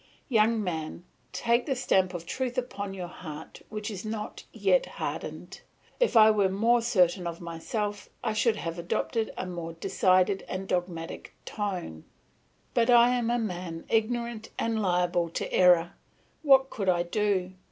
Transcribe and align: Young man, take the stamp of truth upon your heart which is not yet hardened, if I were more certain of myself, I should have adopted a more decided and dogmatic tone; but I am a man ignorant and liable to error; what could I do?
Young 0.29 0.63
man, 0.63 1.03
take 1.31 1.67
the 1.67 1.75
stamp 1.75 2.15
of 2.15 2.25
truth 2.25 2.57
upon 2.57 2.95
your 2.95 3.05
heart 3.07 3.61
which 3.69 3.91
is 3.91 4.03
not 4.03 4.45
yet 4.51 4.87
hardened, 4.97 5.61
if 5.99 6.17
I 6.17 6.31
were 6.31 6.49
more 6.49 6.81
certain 6.81 7.27
of 7.27 7.39
myself, 7.39 8.09
I 8.23 8.33
should 8.33 8.55
have 8.55 8.79
adopted 8.79 9.31
a 9.37 9.45
more 9.45 9.73
decided 9.73 10.43
and 10.49 10.67
dogmatic 10.67 11.35
tone; 11.45 12.03
but 12.73 12.89
I 12.89 13.09
am 13.09 13.29
a 13.29 13.37
man 13.37 13.85
ignorant 13.89 14.49
and 14.57 14.81
liable 14.81 15.29
to 15.29 15.53
error; 15.53 15.93
what 16.41 16.71
could 16.71 16.89
I 16.89 17.03
do? 17.03 17.53